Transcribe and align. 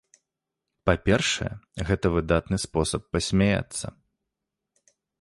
Па-першае, 0.89 1.51
гэта 1.91 2.05
выдатны 2.15 2.57
спосаб 2.65 3.01
пасмяяцца. 3.13 3.97